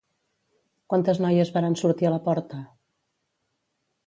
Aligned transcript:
Quantes 0.93 1.21
noies 1.25 1.53
varen 1.59 1.77
sortir 1.83 2.09
a 2.09 2.13
la 2.15 2.21
porta? 2.29 2.63